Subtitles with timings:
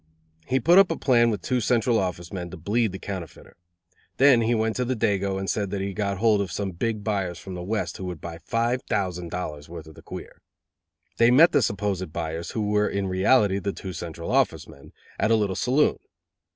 [0.47, 3.55] He put up a plan with two Central Office men to bleed the counterfeiter.
[4.17, 7.03] Then he went to the dago and said he had got hold of some big
[7.03, 10.41] buyers from the West who would buy five thousand dollars worth of the "queer."
[11.17, 15.29] They met the supposed buyers, who were in reality the two Central Office men, at
[15.29, 15.99] a little saloon.